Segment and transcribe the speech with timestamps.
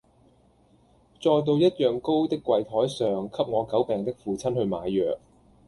[1.21, 5.19] 再到一樣高的櫃臺上給我久病的父親去買藥。